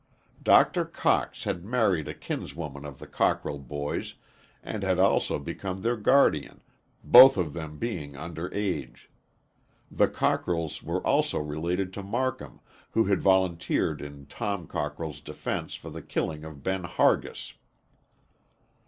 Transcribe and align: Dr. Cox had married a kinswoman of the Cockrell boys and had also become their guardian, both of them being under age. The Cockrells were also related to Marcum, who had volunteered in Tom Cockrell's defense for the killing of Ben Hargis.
Dr. 0.41 0.83
Cox 0.83 1.43
had 1.43 1.63
married 1.63 2.07
a 2.07 2.15
kinswoman 2.15 2.85
of 2.85 2.97
the 2.97 3.05
Cockrell 3.05 3.59
boys 3.59 4.15
and 4.63 4.81
had 4.81 4.97
also 4.97 5.37
become 5.37 5.83
their 5.83 5.95
guardian, 5.95 6.61
both 7.03 7.37
of 7.37 7.53
them 7.53 7.77
being 7.77 8.17
under 8.17 8.51
age. 8.51 9.11
The 9.91 10.07
Cockrells 10.07 10.81
were 10.81 11.05
also 11.05 11.37
related 11.37 11.93
to 11.93 12.01
Marcum, 12.01 12.61
who 12.89 13.03
had 13.03 13.21
volunteered 13.21 14.01
in 14.01 14.25
Tom 14.25 14.65
Cockrell's 14.65 15.21
defense 15.21 15.75
for 15.75 15.91
the 15.91 16.01
killing 16.01 16.43
of 16.43 16.63
Ben 16.63 16.83
Hargis. 16.85 17.53